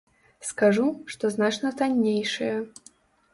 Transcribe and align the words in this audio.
Скажу, 0.51 0.85
што 1.15 1.31
значна 1.35 1.73
таннейшыя. 1.83 2.57